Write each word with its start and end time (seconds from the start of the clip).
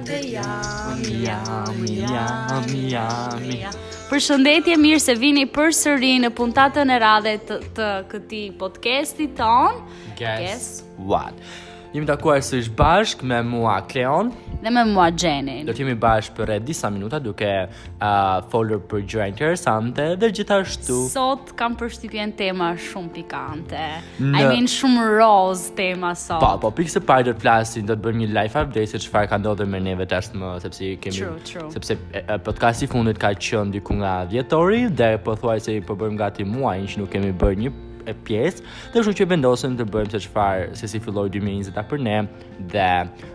de 0.00 0.32
jam, 0.32 0.42
jam, 1.02 1.86
jam, 1.96 2.64
jam, 2.88 3.50
jam. 3.50 3.76
Përshëndetje, 4.10 4.76
mirë 4.78 4.98
se 5.02 5.14
vini 5.18 5.46
përsëri 5.50 6.10
në 6.22 6.30
puntatën 6.36 6.92
e 6.94 6.98
radhe 7.02 7.32
të, 7.48 7.56
të 7.76 7.86
këtij 8.12 8.50
podcasti 8.60 9.30
ton. 9.38 9.80
Guess, 10.20 10.42
Guess 10.42 10.82
what? 11.10 11.40
Jemi 11.94 12.06
takuar 12.10 12.42
ish 12.44 12.68
bashk 12.76 13.22
me 13.24 13.40
mua 13.46 13.78
Kleon 13.88 14.32
dhe 14.62 14.70
me 14.70 14.84
mua 14.84 15.08
gjenin 15.12 15.64
Do 15.66 15.74
të 15.74 15.82
jemi 15.84 15.94
bashkë 16.00 16.34
për 16.36 16.48
rreth 16.50 16.66
disa 16.68 16.90
minuta 16.90 17.18
duke 17.22 17.48
uh, 17.66 18.08
folur 18.52 18.80
për 18.90 19.02
gjëra 19.08 19.28
interesante 19.32 20.06
dhe 20.22 20.30
gjithashtu 20.38 20.98
sot 21.12 21.52
kam 21.58 21.76
përshtypjen 21.80 22.32
tema 22.38 22.72
shumë 22.88 23.12
pikante. 23.16 23.84
Në... 24.20 24.40
I 24.40 24.46
mean 24.50 24.68
shumë 24.70 25.06
roz 25.18 25.68
tema 25.78 26.14
sot. 26.18 26.40
Po, 26.44 26.70
po, 26.70 26.86
se 26.94 27.00
pa 27.04 27.18
të 27.26 27.36
flasim, 27.42 27.86
do 27.88 27.96
të 27.96 28.04
bëjmë 28.06 28.22
një 28.24 28.28
live 28.36 28.60
update 28.62 28.92
se 28.94 29.00
çfarë 29.06 29.30
ka 29.32 29.40
ndodhur 29.42 29.68
me 29.70 29.80
neve 29.82 30.06
tashmë 30.10 30.54
sepse 30.64 30.92
kemi 31.04 31.16
true, 31.20 31.34
true. 31.48 31.68
sepse 31.74 31.98
e, 32.14 32.22
e, 32.24 32.38
podcasti 32.48 32.88
fundit 32.92 33.20
ka 33.22 33.32
qenë 33.48 33.76
diku 33.78 33.98
nga 34.00 34.18
dhjetori 34.30 34.86
dhe 35.00 35.14
pothuajse 35.24 35.76
i 35.76 35.82
po 35.84 35.96
bëjmë 36.00 36.20
gati 36.22 36.46
muajin 36.48 36.88
që 36.94 37.02
nuk 37.02 37.12
kemi 37.16 37.32
bërë 37.36 37.62
një 37.64 37.74
e 38.10 38.14
pjesë, 38.26 38.62
dhe 38.92 39.00
kështu 39.02 39.14
që 39.20 39.26
vendosëm 39.32 39.76
të 39.80 39.86
bëjmë 39.90 40.14
se 40.14 40.20
çfarë 40.26 40.66
se 40.78 40.90
si 40.92 41.00
filloi 41.02 41.28
2020-a 41.34 41.84
për 41.90 42.02
ne 42.06 42.16
dhe 42.72 42.88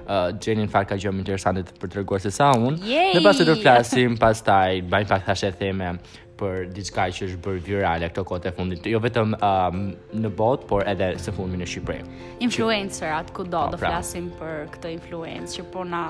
uh, 0.08 0.32
në 0.62 0.68
farë 0.72 0.92
ka 0.94 1.00
gjëmë 1.04 1.24
interesante 1.26 1.66
për 1.82 1.92
të 1.94 2.02
rëgohet 2.02 2.26
se 2.30 2.34
sa 2.40 2.52
unë 2.56 2.82
Yay! 2.88 3.14
dhe 3.18 3.24
pas 3.26 3.44
të 3.46 3.58
flasim 3.62 4.18
pas 4.22 4.42
taj 4.48 4.82
bajnë 4.92 5.12
pak 5.12 5.28
thashe 5.28 5.52
theme 5.62 5.96
për 6.42 6.72
diçka 6.74 7.04
që 7.14 7.28
është 7.28 7.40
bërë 7.46 7.60
virale 7.68 8.08
këto 8.10 8.24
kohë 8.26 8.42
të 8.48 8.52
fundit, 8.58 8.88
jo 8.90 8.98
vetëm 9.04 9.36
um, 9.46 9.82
në 10.24 10.32
botë, 10.40 10.66
por 10.72 10.88
edhe 10.90 11.12
së 11.22 11.30
fundmi 11.38 11.60
në 11.62 11.68
Shqipëri. 11.70 12.08
Influencer 12.42 13.14
atë 13.14 13.36
kudo 13.38 13.52
do 13.52 13.62
të 13.76 13.76
po, 13.78 13.82
pra. 13.84 13.92
flasim 13.94 14.32
për 14.40 14.56
këtë 14.74 14.96
influencë 14.96 15.60
që 15.60 15.68
po 15.76 15.86
na 15.86 16.02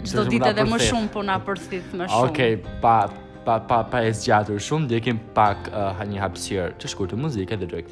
çdo 0.00 0.24
ditë 0.30 0.48
edhe 0.54 0.64
më 0.70 0.80
shumë 0.86 1.12
po 1.12 1.26
na 1.28 1.36
përthit 1.44 1.92
më 1.92 2.08
shumë. 2.08 2.22
Okej, 2.32 2.56
okay, 2.56 2.80
pa 2.80 2.96
pa 3.44 3.58
pa 3.60 3.82
pa 3.84 4.00
e 4.00 4.12
zgjatur 4.12 4.58
shumë, 4.66 4.88
dhe 4.88 5.12
pak 5.36 5.68
uh, 5.70 6.00
një 6.08 6.20
hapësirë 6.22 6.70
të 6.80 6.90
shkurtë 6.92 7.18
muzike 7.20 7.58
dhe 7.60 7.66
do 7.68 7.76
e 7.76 7.82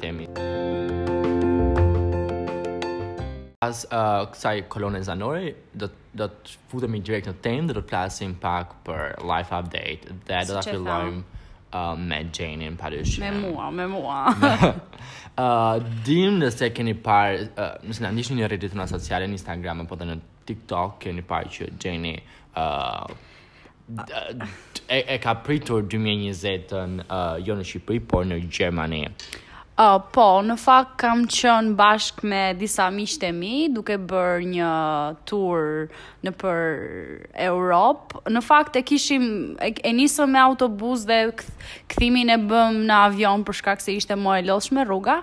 Pas 3.61 3.69
As 3.69 3.85
uh, 3.93 4.25
kësaj 4.33 4.55
kolone 4.69 5.01
zanore 5.03 5.53
do 5.73 5.87
të 5.87 6.01
do 6.13 6.27
të 6.29 6.57
futemi 6.69 6.99
direkt 7.01 7.25
në 7.27 7.33
temë 7.41 7.67
dhe 7.67 7.73
do 7.73 7.81
të 7.81 7.89
flasim 7.89 8.35
pak 8.37 8.73
për 8.85 8.99
life 9.25 9.53
update 9.57 10.03
dhe 10.29 10.41
do 10.49 10.53
ta 10.53 10.61
fillojmë 10.73 11.23
Uh, 11.73 11.95
me 11.97 12.19
Jane 12.31 12.67
në 12.69 12.75
Paris. 12.77 13.15
Me 13.17 13.31
mua, 13.33 13.71
me 13.73 13.87
mua. 13.89 14.17
uh, 15.41 15.79
Dimë 16.05 16.43
nëse 16.43 16.59
se 16.59 16.67
keni 16.69 16.93
parë, 17.01 17.47
uh, 17.57 17.79
nëse 17.89 18.03
në 18.05 18.11
një 18.37 18.49
rritit 18.51 18.75
të 18.75 18.77
në 18.77 18.85
sociale, 18.91 19.25
në 19.25 19.33
Instagram, 19.39 19.81
apo 19.81 19.97
dhe 19.97 20.05
në 20.11 20.19
TikTok, 20.45 20.99
keni 21.01 21.25
parë 21.25 21.49
që 21.55 21.69
Jane 21.81 22.11
uh, 22.53 23.07
e, 24.87 25.05
e 25.15 25.17
ka 25.21 25.33
pritur 25.43 25.83
2020-ën 25.83 26.99
uh, 27.11 27.35
jo 27.43 27.55
në 27.57 27.65
Shqipëri, 27.67 28.01
por 28.09 28.25
në 28.27 28.39
Gjermani. 28.47 29.01
Uh, 29.73 29.97
po, 30.13 30.25
në 30.45 30.55
fakt 30.61 30.97
kam 31.01 31.23
qënë 31.25 31.73
bashkë 31.77 32.27
me 32.29 32.41
disa 32.57 32.87
mishte 32.93 33.31
mi, 33.33 33.65
duke 33.73 33.97
bërë 33.97 34.43
një 34.51 34.73
tur 35.29 35.87
në 36.23 36.33
për 36.43 36.61
Europë. 37.49 38.21
Në 38.35 38.43
fakt 38.45 38.77
e 38.79 38.85
kishim, 38.85 39.25
e, 39.57 39.71
e 39.81 39.95
nisëm 39.97 40.31
me 40.35 40.41
autobus 40.45 41.07
dhe 41.09 41.19
këthimin 41.89 42.29
e 42.29 42.37
bëm 42.45 42.83
në 42.87 43.01
avion 43.09 43.43
për 43.49 43.59
shkak 43.63 43.83
se 43.83 43.97
ishte 43.97 44.17
më 44.21 44.39
e 44.43 44.47
loshme 44.51 44.85
rruga 44.87 45.19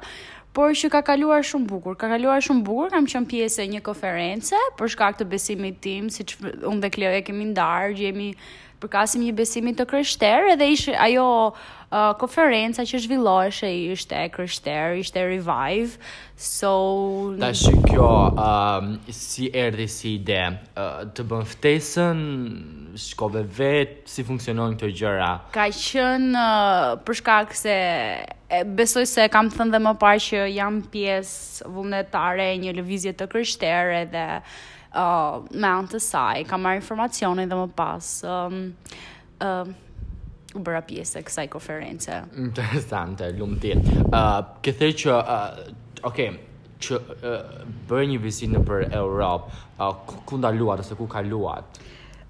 por 0.55 0.73
që 0.75 0.89
ka 0.91 1.01
kaluar 1.07 1.43
shumë 1.47 1.69
bukur. 1.71 1.97
Ka 1.99 2.09
kaluar 2.11 2.41
shumë 2.43 2.65
bukur, 2.67 2.89
kam 2.95 3.07
qenë 3.09 3.29
pjesë 3.31 3.65
e 3.65 3.71
një 3.77 3.83
konference 3.87 4.59
për 4.79 4.91
shkak 4.97 5.19
të 5.21 5.29
besimit 5.31 5.79
tim, 5.85 6.09
siç 6.11 6.37
unë 6.43 6.81
dhe 6.85 6.91
Kleo 6.97 7.13
e 7.15 7.21
kemi 7.27 7.47
ndarë, 7.53 7.93
jemi 8.01 8.31
përkasim 8.81 9.23
një 9.27 9.35
besimi 9.37 9.75
të 9.77 9.85
kryshter 9.85 10.49
edhe 10.55 10.67
ajo 11.07 11.25
uh, 11.53 12.15
konferenca 12.19 12.81
që 12.89 13.01
zhvilloheshe 13.05 13.69
ishte 13.93 14.17
e 14.25 14.31
kryshter, 14.33 14.97
ishte 15.03 15.21
revive. 15.29 15.95
So 16.35 16.73
Ta 17.39 17.53
shi 17.55 17.75
kjo 17.87 18.11
um, 18.41 18.95
si 19.13 19.53
erdi 19.53 19.87
si 19.87 20.17
ide 20.19 20.41
uh, 20.75 21.05
të 21.15 21.29
bën 21.31 21.47
ftesën 21.53 22.25
shkove 23.07 23.45
vet 23.61 24.01
si 24.11 24.25
funksionojnë 24.27 24.81
këto 24.81 24.91
gjëra. 25.05 25.31
Ka 25.55 25.69
qënë 25.71 26.35
uh, 26.35 27.01
për 27.07 27.21
shkak 27.21 27.55
se 27.61 27.79
besoj 28.75 29.07
se 29.07 29.29
kam 29.31 29.49
thënë 29.53 29.71
dhe 29.73 29.79
më 29.87 29.93
parë 30.01 30.23
që 30.27 30.41
jam 30.55 30.81
pjesë 30.91 31.69
vullnetare 31.71 32.47
e 32.55 32.59
një 32.59 32.73
lëvizje 32.81 33.13
të 33.15 33.29
kryshterë 33.31 34.01
dhe 34.11 34.25
uh, 34.41 35.47
me 35.55 35.69
anë 35.71 35.93
të 35.95 36.01
saj, 36.03 36.43
kam 36.51 36.65
marrë 36.67 36.81
informacione 36.83 37.45
dhe 37.47 37.59
më 37.63 37.69
pas, 37.79 38.09
um, 38.27 38.59
uh, 39.47 39.71
u 40.59 40.65
bëra 40.67 40.83
pjesë 40.83 41.21
e 41.21 41.25
kësaj 41.29 41.47
konference. 41.53 42.17
Interesante, 42.43 43.31
lumë 43.39 43.59
ti. 43.63 43.71
Uh, 44.11 44.41
Këthe 44.67 44.91
që, 45.05 45.15
uh, 45.21 46.11
okay, 46.11 46.35
që 46.83 46.99
uh, 46.99 47.55
bërë 47.87 48.09
një 48.11 48.19
vizit 48.25 48.51
në 48.51 48.65
për 48.67 48.89
Europë, 48.99 49.61
uh, 49.79 49.95
ku, 50.27 50.41
ndaluat 50.43 50.83
ose 50.83 50.99
ku 50.99 51.07
kaluat? 51.07 51.79
luat? 51.79 51.83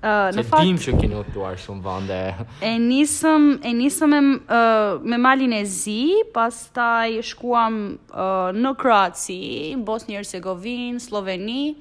në 0.02 0.44
fakt 0.48 0.64
dim 0.64 0.78
që 0.80 0.92
keni 0.96 1.14
uftuar 1.20 1.58
shumë 1.60 1.82
vende. 1.84 2.20
E 2.70 2.72
nisëm 2.80 3.48
e 3.68 3.72
nisëm 3.76 4.10
me 4.14 4.20
uh, 4.48 4.98
me 5.02 5.16
malin 5.20 5.52
e 5.56 5.62
zi, 5.64 6.14
pastaj 6.34 7.18
shkuam 7.30 7.76
uh, 8.08 8.50
në 8.56 8.74
Kroaci, 8.80 9.40
Bosnjë 9.84 10.20
Hercegovin, 10.20 10.98
Sloveni, 11.00 11.74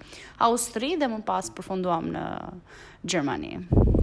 Austri 0.43 0.93
dhe 0.99 1.07
më 1.11 1.23
pas 1.27 1.49
përfunduam 1.55 2.11
në 2.15 2.25
Gjermani. 3.07 3.53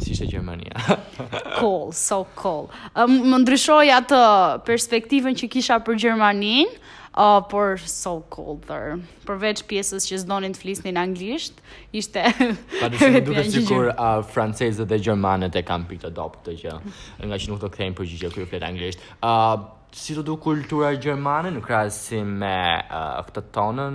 Si 0.00 0.12
ishte 0.14 0.26
Gjermania? 0.28 0.76
cool, 1.58 1.90
so 1.92 2.24
cool. 2.36 2.70
Um, 2.96 3.18
më 3.28 3.42
ndryshoj 3.44 3.88
atë 4.00 4.20
perspektivën 4.68 5.36
që 5.36 5.48
kisha 5.52 5.76
për 5.84 5.98
Gjermaninë, 6.00 6.78
Oh, 7.18 7.40
por 7.48 7.78
so 7.80 8.18
colder. 8.28 8.98
Përveç 9.24 9.62
pjesës 9.70 10.04
që 10.10 10.18
s'donin 10.20 10.52
të 10.52 10.60
flisnin 10.60 10.98
anglisht, 11.00 11.62
ishte 11.96 12.20
Padoshim 12.76 13.14
duke 13.30 13.44
sikur 13.54 13.86
uh, 13.94 14.18
francezët 14.34 14.90
dhe 14.92 14.98
gjermanët 15.06 15.54
e 15.56 15.62
kanë 15.64 15.88
pikë 15.94 16.10
të 16.10 16.26
këtë 16.34 16.56
gjë, 16.60 16.74
nga 17.30 17.38
që 17.40 17.48
nuk 17.54 17.62
do 17.62 17.70
të 17.70 17.72
kthejnë 17.78 17.96
për 18.02 18.10
gjë 18.10 18.32
këtu 18.36 18.44
këtë 18.52 18.68
anglisht. 18.68 19.08
uh, 19.30 19.72
Si 19.96 20.12
të 20.12 20.20
du 20.26 20.34
kultura 20.42 20.90
gjermane 21.00 21.48
në 21.54 21.60
krasim 21.64 22.34
me 22.42 22.56
uh, 22.84 23.22
këtë 23.24 23.42
tonën? 23.54 23.94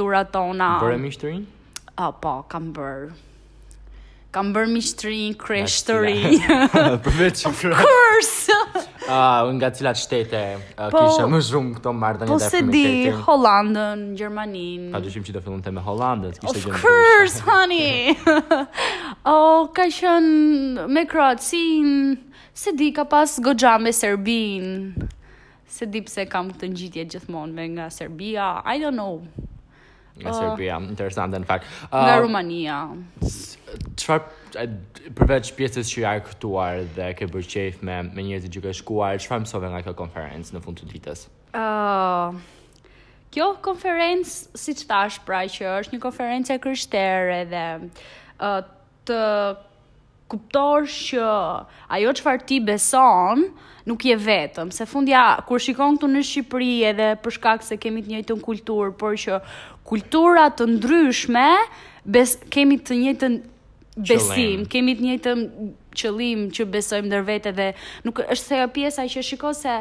6.000 0.00 1.12
student 1.12 2.50
nga 2.56 2.64
6.000 3.12 3.22
kam 4.36 4.50
bërë 4.52 4.68
miqtëri, 4.68 5.20
kreshtëri. 5.40 6.36
Përveç 7.06 7.46
of 7.48 7.62
course. 7.64 8.52
Ah, 9.08 9.46
uh, 9.46 9.52
nga 9.56 9.70
cilat 9.72 9.96
shtete 9.96 10.42
uh, 10.76 10.90
po, 10.92 10.98
kisha 11.06 11.24
më 11.30 11.38
shumë 11.46 11.76
këto 11.78 11.92
e 11.94 11.94
po 11.94 12.00
dhe 12.02 12.26
një 12.26 12.26
dhe 12.26 12.32
Po 12.32 12.50
se 12.50 12.60
di, 12.74 12.90
Hollandën, 13.28 14.02
Gjermanin. 14.18 14.84
Pa 14.92 15.00
dyshim 15.00 15.24
që 15.24 15.36
do 15.38 15.42
fillon 15.46 15.62
të 15.64 15.72
me 15.78 15.84
Hollandën, 15.86 16.36
Of 16.52 16.68
course, 16.82 17.38
honey! 17.48 18.12
o, 19.24 19.32
oh, 19.32 19.60
ka 19.72 19.88
shën 19.88 20.28
me 20.92 21.06
Kroatësin, 21.08 21.90
se 22.52 22.76
di, 22.76 22.90
ka 22.92 23.06
pas 23.08 23.38
gogja 23.40 23.78
me 23.80 23.94
Se 23.96 25.84
di 25.88 26.00
pse 26.04 26.28
kam 26.30 26.50
këtë 26.52 26.68
njitje 26.74 27.08
gjithmonë 27.14 27.52
me 27.56 27.68
nga 27.76 27.88
Serbia, 27.90 28.58
I 28.68 28.76
don't 28.84 28.96
know 29.00 29.16
nga 30.18 30.32
uh, 30.32 30.36
Serbia, 30.36 30.78
interesante 30.80 31.38
në 31.40 31.48
fakt. 31.48 31.68
Uh, 31.88 32.00
nga 32.00 32.14
ah, 32.16 32.20
Rumania. 32.22 32.78
Çfarë 33.98 34.66
përveç 35.18 35.50
pjesës 35.58 35.90
që 35.92 36.02
janë 36.04 36.24
këtuar 36.30 36.82
dhe 36.96 37.10
ke 37.18 37.28
bërë 37.30 37.50
qef 37.52 37.82
me, 37.86 37.98
me 38.14 38.24
njerëzit 38.28 38.54
që 38.56 38.64
ke 38.66 38.74
shkuar, 38.80 39.18
çfarë 39.22 39.44
mësove 39.44 39.72
nga 39.74 39.82
kjo 39.86 39.96
konferencë 40.00 40.56
në 40.56 40.62
fund 40.64 40.80
të 40.80 40.88
ditës? 40.94 41.26
Uh, 41.56 42.38
kjo 43.34 43.50
konferencë, 43.66 44.54
si 44.64 44.76
që 44.80 44.88
thash, 44.90 45.20
pra 45.28 45.42
që 45.50 45.68
është 45.82 45.96
një 45.98 46.02
konferencë 46.06 46.56
e 46.56 46.62
kryshtere 46.64 47.42
dhe 47.52 47.66
uh, 47.84 48.58
të 49.08 49.20
kuptor 50.30 50.86
që 50.90 51.24
ajo 51.96 52.12
çfarë 52.18 52.46
ti 52.48 52.58
beson 52.66 53.44
nuk 53.86 54.02
je 54.04 54.14
vetëm, 54.24 54.72
se 54.74 54.86
fundja 54.90 55.22
kur 55.46 55.62
shikon 55.62 55.98
këtu 55.98 56.08
në 56.10 56.22
Shqipëri 56.26 56.70
edhe 56.90 57.10
për 57.22 57.36
shkak 57.38 57.66
se 57.66 57.76
kemi 57.82 58.02
të 58.02 58.12
njëjtën 58.16 58.40
kulturë, 58.42 58.94
por 58.98 59.14
që 59.22 59.38
kultura 59.86 60.48
të 60.58 60.66
ndryshme 60.72 61.46
bes 62.16 62.34
kemi 62.56 62.80
të 62.82 62.98
njëjtën 63.04 63.36
besim, 64.10 64.64
kemi 64.74 64.96
të 64.98 65.06
njëjtën 65.06 65.46
qëllim 65.96 66.48
që 66.56 66.66
besojmë 66.74 67.10
ndër 67.12 67.22
vete 67.30 67.54
dhe 67.60 67.68
nuk 68.06 68.24
është 68.26 68.42
se 68.44 68.58
pjesa 68.74 69.06
që 69.14 69.22
shikon 69.30 69.54
se 69.60 69.76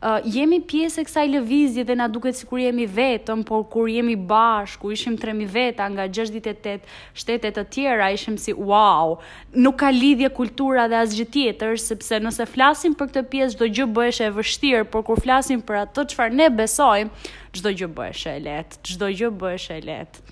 Uh, 0.00 0.16
jemi 0.24 0.56
pjesë 0.64 1.02
e 1.02 1.02
kësaj 1.04 1.22
lëvizje 1.28 1.82
dhe 1.84 1.94
na 2.00 2.06
duket 2.08 2.36
sikur 2.38 2.56
jemi 2.62 2.86
vetëm, 2.88 3.42
por 3.44 3.66
kur 3.68 3.88
jemi 3.92 4.14
bashkë, 4.16 4.80
ku 4.80 4.94
ishim 4.94 5.18
3000 5.20 5.50
veta 5.52 5.84
nga 5.92 6.06
68 6.08 6.86
shtete 7.20 7.50
të 7.58 7.64
tjera, 7.74 8.06
ishim 8.16 8.38
si 8.40 8.54
wow. 8.56 9.18
Nuk 9.52 9.76
ka 9.82 9.90
lidhje 9.92 10.30
kultura 10.38 10.86
dhe 10.88 10.96
asgjë 11.02 11.26
tjetër, 11.34 11.76
sepse 11.84 12.20
nëse 12.24 12.46
flasim 12.48 12.96
për 12.96 13.10
këtë 13.12 13.24
pjesë 13.34 13.58
çdo 13.58 13.68
gjë 13.76 13.88
bëhesh 14.00 14.22
e 14.24 14.30
vështirë, 14.38 14.86
por 14.94 15.04
kur 15.10 15.20
flasim 15.20 15.60
për 15.68 15.80
atë 15.82 16.06
çfarë 16.14 16.38
ne 16.40 16.48
besojmë, 16.62 17.28
çdo 17.60 17.74
gjë 17.82 17.90
bëhesh 18.00 18.24
e 18.32 18.34
lehtë, 18.48 18.80
çdo 18.94 19.12
gjë 19.20 19.32
bëhesh 19.44 19.70
e 19.76 19.78
lehtë. 19.90 20.24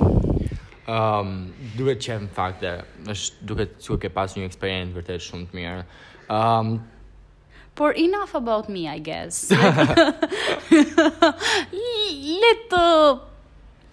um, 0.92 1.32
duhet 1.78 2.02
të 2.04 2.10
them 2.12 2.28
fakte, 2.36 2.74
është 3.12 3.36
duket 3.48 3.70
sikur 3.80 4.00
ke 4.04 4.10
pasur 4.12 4.42
një 4.42 4.48
eksperiencë 4.52 4.96
vërtet 4.98 5.24
shumë 5.24 5.46
të 5.48 5.56
mirë. 5.56 5.84
Um, 6.28 6.82
por 7.80 7.94
enough 7.98 8.36
about 8.36 8.68
me, 8.68 8.90
I 8.90 9.00
guess. 9.00 9.50
Letë 12.42 12.82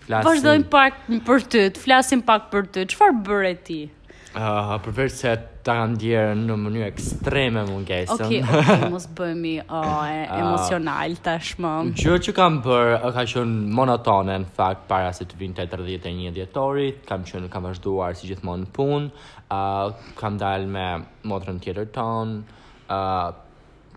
Flasim. 0.06 0.26
Vazhdojmë 0.26 0.66
pak 0.70 0.98
për 1.26 1.44
ty, 1.52 1.62
të 1.76 1.82
flasim 1.82 2.20
pak 2.26 2.50
për 2.50 2.66
ty. 2.72 2.82
Çfarë 2.92 3.16
bëre 3.26 3.48
ti? 3.66 3.78
Ëh, 3.86 4.40
ah, 4.40 4.72
uh, 4.74 4.80
përveç 4.84 5.14
se 5.18 5.32
ta 5.66 5.74
kanë 5.80 5.94
ndjerë 5.96 6.34
në 6.44 6.56
mënyrë 6.62 6.86
ekstreme 6.92 7.62
mungesën. 7.66 8.10
Okej, 8.20 8.42
okay, 8.42 8.60
okay, 8.60 8.90
mos 8.92 9.06
bëhemi 9.18 9.54
oh, 9.64 9.78
uh, 9.78 10.34
emocional 10.36 11.16
tashmë. 11.26 11.72
Gjë 12.02 12.18
që 12.28 12.34
kam 12.38 12.60
bër 12.66 12.92
ka 13.16 13.24
qenë 13.34 13.72
monotone 13.80 14.38
në 14.44 14.50
fakt 14.58 14.86
para 14.90 15.10
se 15.16 15.26
të 15.30 15.40
vinte 15.40 15.66
31 15.78 16.30
dhjetorit. 16.38 17.00
kam 17.10 17.26
qenë 17.26 17.50
kam 17.54 17.66
vazhduar 17.70 18.14
si 18.18 18.30
gjithmonë 18.30 18.70
punë, 18.78 19.08
ëh, 19.14 19.48
ah, 19.56 19.88
uh, 19.88 20.12
kam 20.22 20.38
dalë 20.42 20.70
me 20.78 20.86
motrën 21.32 21.58
tjetër 21.64 21.90
ton, 21.98 22.38
ëh, 22.42 22.94
uh, 22.98 23.42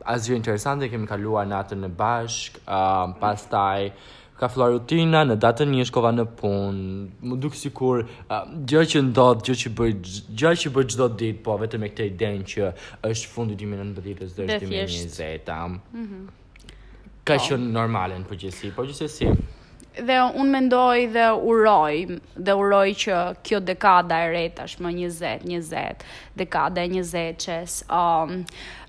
asgjë 0.09 0.35
interesante, 0.39 0.88
kemi 0.89 1.07
kaluar 1.09 1.45
natën 1.50 1.83
në 1.83 1.89
bashk, 2.00 2.57
uh, 2.65 3.11
pastaj 3.21 3.89
ka 4.39 4.47
filluar 4.47 4.71
rutina 4.73 5.21
në 5.27 5.35
datën 5.44 5.67
një 5.75 5.85
shkova 5.89 6.13
në 6.15 6.23
punë. 6.39 7.01
Më 7.27 7.38
duk 7.44 7.57
sikur 7.59 8.06
uh, 8.06 8.45
gjë 8.71 8.83
që 8.94 9.01
ndodh, 9.09 9.44
gjë 9.50 9.56
që 9.65 9.73
bëj, 9.81 9.95
gjë 10.39 10.53
që 10.63 10.71
bëj 10.77 10.88
çdo 10.94 11.09
ditë, 11.19 11.41
po 11.45 11.57
vetëm 11.61 11.83
me 11.85 11.91
këtë 11.91 12.07
idenë 12.13 12.47
që 12.53 12.71
është 13.11 13.33
fundi 13.35 13.57
i 13.59 13.65
2019-s 13.65 14.39
dhe 14.39 14.47
është 14.47 14.73
2020 15.45 15.79
Mhm. 15.91 16.25
ka 17.27 17.35
oh. 17.38 17.47
qenë 17.51 17.71
normale 17.79 18.15
në 18.23 18.29
përgjithësi, 18.31 18.73
por 18.79 18.88
gjithsesi. 18.89 19.33
Mm 19.35 19.55
dhe 20.07 20.18
unë 20.42 20.54
mendoj 20.54 21.00
dhe 21.13 21.25
uroj, 21.36 22.18
dhe 22.50 22.56
uroj 22.60 22.86
që 23.01 23.18
kjo 23.48 23.60
dekada 23.69 24.19
e 24.25 24.31
re 24.34 24.44
tashmë 24.57 24.92
20, 24.96 25.44
20, 25.50 26.06
dekada 26.40 26.84
e 26.88 26.92
20 26.96 27.40
qes. 27.44 27.80
Um, 28.00 28.44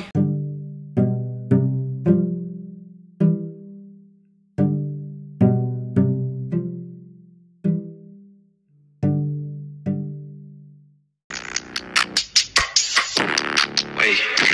Hey. 13.99 14.54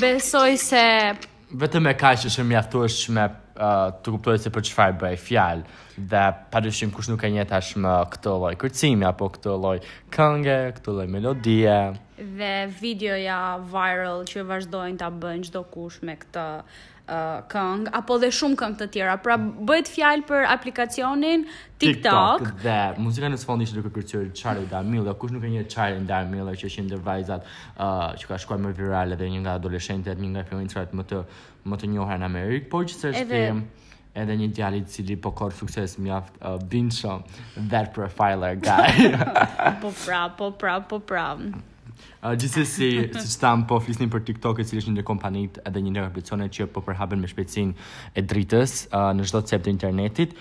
Besoj 0.00 0.56
se 0.56 0.82
vetëm 1.58 1.88
e 1.90 1.92
kaq 2.00 2.20
që 2.22 2.30
është 2.30 2.44
mjaftueshme 2.48 3.12
me 3.18 3.24
uh, 3.28 3.90
të 4.02 4.12
kuptoj 4.14 4.36
se 4.40 4.52
për 4.54 4.64
çfarë 4.70 4.94
bëj 5.02 5.16
fjalë 5.20 6.04
dhe 6.12 6.22
padyshim 6.54 6.92
kush 6.94 7.10
nuk 7.10 7.20
ka 7.20 7.28
një 7.34 7.44
tashmë 7.50 7.92
këtë 8.14 8.32
lloj 8.40 8.52
kërcimi 8.62 9.04
apo 9.10 9.28
këtë 9.34 9.56
lloj 9.64 9.74
këngë, 10.16 10.56
këtë 10.78 10.94
lloj 10.96 11.06
melodie. 11.16 11.76
Dhe 12.38 12.52
videoja 12.80 13.36
viral 13.74 14.24
që 14.32 14.46
vazhdojnë 14.52 15.02
ta 15.04 15.12
bëjnë 15.24 15.50
çdo 15.50 15.64
kush 15.74 16.00
me 16.08 16.16
këtë 16.24 16.46
Uh, 17.02 17.40
këngë 17.50 17.90
apo 17.98 18.14
dhe 18.22 18.28
shumë 18.30 18.54
këngë 18.60 18.76
të 18.80 18.86
tjera. 18.94 19.14
Pra 19.22 19.34
bëhet 19.38 19.88
fjalë 19.90 20.22
për 20.28 20.44
aplikacionin 20.52 21.40
TikTok, 21.80 21.82
TikTok 21.82 22.60
dhe 22.62 22.76
muzika 23.06 23.26
në 23.32 23.40
fund 23.42 23.64
ishte 23.64 23.74
duke 23.82 23.90
kërcyer 23.96 24.28
Charlie 24.38 24.68
Damil, 24.70 25.08
kush 25.18 25.34
nuk 25.34 25.42
e 25.42 25.50
njeh 25.50 25.66
Charlie 25.72 26.06
Damil 26.06 26.46
që 26.52 26.64
është 26.70 26.84
ndër 26.86 27.02
vajzat 27.08 27.42
uh, 27.42 28.14
që 28.20 28.30
ka 28.30 28.38
shkuar 28.44 28.62
më 28.62 28.70
virale 28.78 29.18
dhe 29.18 29.28
një 29.34 29.42
nga 29.42 29.56
adoleshentët, 29.58 30.22
një 30.22 30.30
nga 30.36 30.44
influencerat 30.46 30.94
më 31.02 31.08
të 31.10 31.20
më 31.72 31.80
të 31.82 31.90
njohur 31.96 32.22
në 32.22 32.28
Amerikë, 32.30 32.70
por 32.76 32.86
që 32.86 32.94
sërish 32.94 33.20
edhe... 33.24 33.42
edhe 34.22 34.38
një 34.38 34.48
djali 34.54 34.84
i 34.84 34.86
cili 34.94 35.18
po 35.26 35.34
korr 35.34 35.58
sukses 35.58 35.98
mjaft 35.98 36.38
uh, 36.38 36.54
bin 36.70 36.92
shumë 36.94 37.66
that 37.74 37.90
profiler 37.98 38.54
guy 38.62 39.10
po 39.82 39.90
pra 40.04 40.22
po 40.38 40.52
pra 40.62 40.78
po 40.92 40.98
pra 41.02 41.26
Uh, 42.22 42.34
Gjithës 42.38 42.74
si, 42.76 42.88
që 43.12 43.24
tamë 43.42 43.66
po 43.70 43.78
flisnim 43.82 44.10
për 44.12 44.22
TikTok 44.28 44.60
e 44.62 44.66
cilësht 44.68 44.90
një 44.90 44.94
një 45.00 45.04
kompanit 45.08 45.58
edhe 45.68 45.82
një 45.82 45.94
një 45.96 46.04
aplicione 46.08 46.48
që 46.56 46.68
po 46.74 46.82
përhabin 46.86 47.22
me 47.22 47.30
shpecin 47.30 47.74
e 48.18 48.22
dritës 48.32 48.76
uh, 48.90 49.10
në 49.16 49.26
shdo 49.30 49.40
të 49.44 49.54
sept 49.56 49.66
të 49.68 49.72
internetit, 49.74 50.36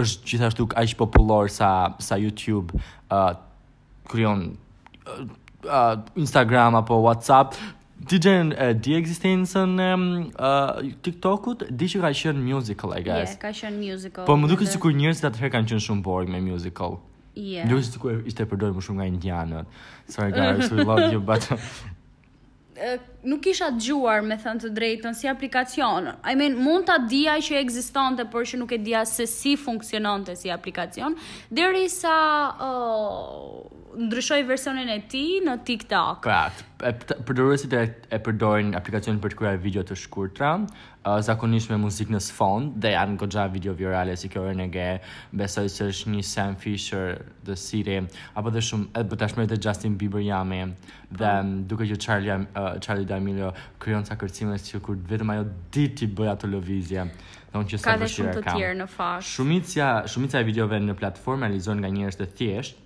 është 0.00 0.30
gjithashtu 0.32 0.68
ka 0.72 0.84
ishtë 0.86 1.00
popullor 1.00 1.50
sa, 1.50 1.72
sa 1.98 2.18
YouTube, 2.20 2.78
uh, 3.10 3.34
kryon 4.10 4.46
uh, 4.46 5.20
uh, 5.66 6.00
Instagram 6.26 6.78
apo 6.82 7.00
Whatsapp, 7.04 7.58
Ti 8.08 8.16
gjen 8.16 8.54
uh, 8.56 8.70
di 8.72 8.94
eksistencën 8.96 9.72
e 9.76 9.86
um, 9.92 10.04
uh, 10.40 10.78
TikTok-ut, 11.04 11.66
di 11.68 11.84
që 11.92 11.98
ka 12.00 12.08
shën 12.16 12.38
musical, 12.40 12.94
I 12.96 13.02
guess. 13.04 13.34
yeah, 13.36 13.52
ka 13.60 13.68
musical. 13.74 14.24
Po 14.24 14.38
më 14.40 14.48
duke 14.48 14.64
si 14.64 14.80
kur 14.80 14.96
njërës 14.96 15.20
të 15.20 15.28
atëherë 15.28 15.52
kanë 15.58 15.68
qënë 15.74 15.84
shumë 15.84 16.02
borg 16.06 16.32
me 16.32 16.40
musical. 16.40 16.96
Yeah. 17.34 17.64
Ndjoj 17.68 17.82
se 17.86 17.98
ku 18.00 18.10
ishte 18.26 18.44
përdorur 18.48 18.74
më 18.78 18.82
shumë 18.84 18.98
nga 18.98 19.08
indianët. 19.12 19.80
Sorry 20.10 20.32
guys, 20.34 20.70
we 20.72 20.82
love 20.82 21.12
you 21.12 21.20
but 21.30 21.46
nuk 23.28 23.42
kisha 23.44 23.66
dëgjuar 23.76 24.22
me 24.24 24.36
thënë 24.40 24.62
të 24.64 24.68
drejtën 24.76 25.14
si 25.18 25.28
aplikacion. 25.28 26.08
I 26.24 26.32
mean, 26.34 26.56
mund 26.64 26.86
ta 26.88 26.96
dija 27.04 27.34
që 27.44 27.58
ekzistonte, 27.60 28.24
por 28.32 28.46
që 28.48 28.58
nuk 28.62 28.72
e 28.72 28.78
dija 28.80 29.02
se 29.06 29.26
si 29.28 29.52
funksiononte 29.60 30.32
si 30.40 30.48
aplikacion, 30.54 31.14
derisa 31.52 32.14
ë 32.16 32.70
uh, 32.70 33.79
ndryshoi 33.98 34.42
versionin 34.46 34.88
e 34.92 34.98
tij 35.10 35.40
në 35.42 35.54
TikTok. 35.66 36.20
Pra, 36.26 36.92
përdoruesit 37.26 37.72
e, 37.74 37.80
e 38.14 38.18
përdorin 38.22 38.74
aplikacionin 38.78 39.18
për 39.22 39.34
të 39.34 39.38
krijuar 39.40 39.58
video 39.62 39.82
të 39.86 39.96
shkurtra, 39.98 40.50
uh, 40.62 41.16
zakonisht 41.26 41.72
me 41.72 41.76
muzikë 41.82 42.14
në 42.14 42.20
fond 42.34 42.76
dhe 42.84 42.92
janë 42.94 43.18
goxha 43.20 43.48
video 43.52 43.74
virale 43.76 44.14
si 44.20 44.30
kjo 44.32 44.44
Rene 44.46 44.68
Ge, 44.72 44.86
besoj 45.36 45.68
se 45.74 45.88
është 45.90 46.12
një 46.14 46.22
Sam 46.30 46.54
Fisher 46.62 47.18
the 47.48 47.56
City 47.58 47.98
apo 48.38 48.52
dhe 48.54 48.62
shumë 48.62 48.92
edhe 48.94 49.10
po 49.10 49.18
tashmë 49.24 49.46
edhe 49.48 49.58
Justin 49.66 49.96
Bieber 50.00 50.22
jam 50.24 50.52
dhe 50.54 51.32
um, 51.40 51.50
duke 51.66 51.88
që 51.90 51.98
Charlie 51.98 52.30
uh, 52.38 52.78
Charlie 52.78 53.06
D'Amelio 53.08 53.50
Kryon 53.82 54.06
të 54.06 54.16
kërcime 54.22 54.58
si 54.62 54.78
kur 54.78 54.98
vetëm 55.10 55.34
ajo 55.34 55.48
ditë 55.74 56.02
ti 56.04 56.10
bëj 56.14 56.30
ato 56.36 56.50
lëvizje. 56.52 57.08
Donë 57.50 57.66
që 57.72 57.78
sa 57.82 57.88
ka. 57.88 57.98
dhe 58.04 58.10
shumë 58.14 58.36
të 58.38 58.46
tjerë 58.52 58.78
në 58.84 58.86
fakt. 58.92 59.26
Shumica 59.32 59.90
shumica 60.06 60.38
e 60.38 60.46
videove 60.46 60.78
në 60.84 60.94
platformë 61.00 61.48
realizohen 61.48 61.82
nga 61.82 61.90
njerëz 61.90 62.20
të 62.20 62.28
thjeshtë, 62.38 62.78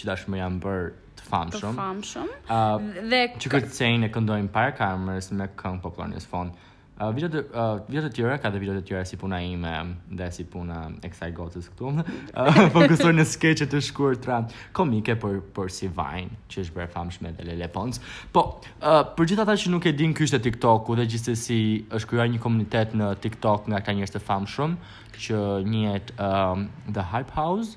që 0.00 0.10
dashmë 0.10 0.40
janë 0.42 0.62
bërë 0.64 0.86
të 1.18 1.26
famshëm. 1.30 1.72
Të 1.72 1.76
famshëm. 1.80 2.32
Uh, 2.46 3.02
dhe 3.12 3.22
që 3.40 3.54
këtë 3.56 3.72
scenë 3.74 4.08
e 4.10 4.14
këndojmë 4.16 4.52
para 4.56 4.74
kamerës 4.76 5.32
me 5.38 5.50
këngë 5.58 5.82
popullore 5.86 6.12
në 6.20 6.26
fond. 6.30 6.62
Uh, 6.96 7.10
video 7.12 7.28
të 7.28 7.40
uh, 7.52 7.74
video 7.90 8.02
të 8.06 8.10
tjera 8.16 8.36
ka 8.40 8.48
dhe 8.54 8.60
video 8.62 8.72
të 8.78 8.82
tjera 8.88 9.02
si 9.04 9.18
puna 9.20 9.36
ime 9.44 9.72
dhe 10.16 10.30
si 10.32 10.46
puna 10.48 10.86
e 11.04 11.10
kësaj 11.12 11.28
gocës 11.36 11.66
këtu. 11.72 11.90
Uh, 12.32 13.08
në 13.18 13.26
skeqe 13.28 13.66
të 13.68 13.80
shkurtra 13.84 14.38
komike 14.76 15.16
për 15.20 15.42
por 15.56 15.68
si 15.72 15.90
Vine, 15.92 16.38
që 16.48 16.62
është 16.64 16.78
bërë 16.78 16.90
famshme 16.94 17.34
dhe 17.36 17.48
Lele 17.50 17.68
Pons. 17.74 18.00
Po, 18.32 18.46
uh, 18.80 19.02
për 19.12 19.28
gjithë 19.32 19.44
ata 19.44 19.58
që 19.60 19.74
nuk 19.74 19.88
e 19.88 19.92
dinë 19.98 20.16
ky 20.16 20.24
është 20.28 20.40
TikToku 20.48 20.96
dhe 21.00 21.08
gjithsesi 21.12 21.60
është 21.90 22.10
krijuar 22.12 22.32
një 22.32 22.42
komunitet 22.46 22.96
në 22.96 23.10
TikTok 23.26 23.68
nga 23.68 23.82
ata 23.82 23.96
njerëz 23.98 24.16
të 24.16 24.24
famshëm 24.30 24.78
që 25.26 25.44
njihet 25.68 26.16
um, 26.20 26.68
The 26.96 27.08
Hype 27.12 27.36
House. 27.36 27.76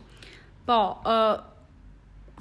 Po, 0.70 0.80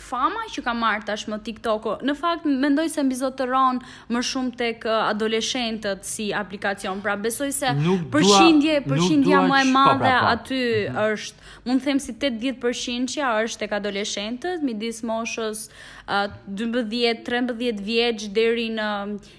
fama 0.00 0.44
që 0.52 0.62
ka 0.64 0.72
marr 0.76 1.02
tashmë 1.06 1.38
TikTok-ut. 1.46 2.04
Në 2.08 2.14
fakt 2.18 2.46
mendoj 2.46 2.84
se 2.92 3.02
mbizotëron 3.04 3.80
më 4.14 4.22
shumë 4.30 4.54
tek 4.60 4.86
uh, 4.86 5.08
adoleshentët 5.10 6.06
si 6.06 6.28
aplikacion. 6.38 7.00
Pra 7.04 7.16
besoj 7.18 7.48
se 7.54 7.72
përqindje 8.14 8.78
përqindja 8.86 9.42
më 9.50 9.60
e 9.60 9.68
po, 9.68 9.74
madhe 9.76 10.00
pra, 10.00 10.16
po. 10.16 10.32
aty 10.34 10.60
mhm. 10.86 11.12
është, 11.12 11.46
mund 11.66 11.84
të 11.84 11.88
them 11.90 12.02
si 12.04 12.14
80% 12.14 13.16
është 13.28 13.60
tek 13.64 13.76
adoleshentët 13.78 14.64
midis 14.66 15.00
moshës 15.08 15.66
12-13 16.08 17.52
uh, 17.52 17.62
vjeç 17.88 18.28
deri 18.36 18.68
në 18.78 18.90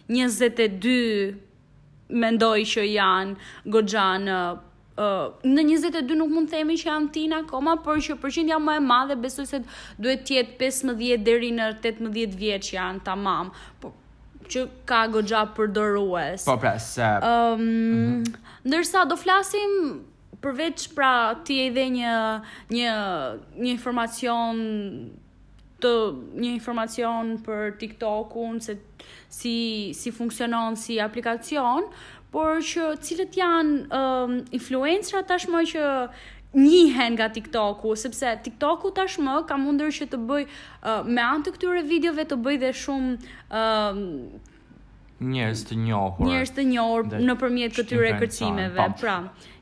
22 0.10 0.90
um, 0.90 1.38
mendoj 2.20 2.58
që 2.66 2.88
janë 2.90 3.72
goxhan 3.72 4.24
uh, 4.34 4.58
në 5.00 5.64
22 5.68 6.16
nuk 6.20 6.30
mund 6.34 6.50
të 6.50 6.58
themi 6.58 6.76
që 6.80 6.88
janë 6.90 7.10
tin 7.16 7.34
akoma, 7.38 7.78
por 7.84 8.00
që 8.04 8.18
përqindja 8.22 8.58
më 8.60 8.78
e 8.78 8.80
madhe 8.86 9.16
besoj 9.22 9.46
se 9.50 9.62
duhet 9.98 10.26
të 10.28 10.34
jetë 10.36 10.58
15 10.60 11.24
deri 11.24 11.52
në 11.56 11.70
18 11.80 12.36
vjeç 12.42 12.74
janë 12.76 13.04
tamam, 13.08 13.52
po 13.80 13.94
që 14.50 14.64
ka 14.90 15.04
goxha 15.14 15.44
për 15.56 15.70
Po 16.46 16.56
pra, 16.60 16.76
se 16.82 17.02
ëm 17.02 17.22
um, 17.22 17.62
mm 17.64 18.24
-hmm. 18.24 18.36
ndërsa 18.66 19.08
do 19.08 19.16
flasim 19.16 20.04
përveç 20.42 20.88
pra 20.96 21.36
ti 21.46 21.58
e 21.68 21.70
dhe 21.76 21.84
një 21.92 22.14
një 22.70 22.92
një 23.60 23.70
informacion 23.70 25.12
të 25.80 25.94
një 26.42 26.50
informacion 26.60 27.38
për 27.46 27.78
TikTok-un 27.80 28.60
se 28.62 28.78
si 29.30 29.92
si 29.94 30.12
funksionon 30.12 30.76
si 30.76 31.00
aplikacion, 31.00 31.84
por 32.34 32.60
që 32.62 32.90
cilët 33.04 33.38
janë 33.40 33.88
um, 33.94 34.36
influencerat 34.56 35.28
tashmë 35.32 35.64
që 35.72 35.86
njihen 36.60 37.14
nga 37.14 37.28
TikToku, 37.34 37.92
sepse 38.00 38.36
TikToku 38.46 38.92
tashmë 38.98 39.40
ka 39.50 39.58
mundur 39.62 39.92
që 39.94 40.08
të 40.12 40.20
bëj 40.30 40.46
uh, 40.46 41.02
me 41.10 41.22
anë 41.26 41.46
të 41.48 41.54
këtyre 41.58 41.84
videove 41.90 42.26
të 42.32 42.38
bëj 42.46 42.56
dhe 42.64 42.72
shumë 42.84 43.36
um, 43.60 44.02
njerëz 45.30 45.62
të 45.68 45.78
njohur. 45.84 46.26
Njerëz 46.30 46.52
të 46.56 46.64
njohur 46.70 47.10
nëpërmjet 47.28 47.74
këtyre 47.76 48.12
kërcimeve, 48.22 48.86
pra, 49.02 49.16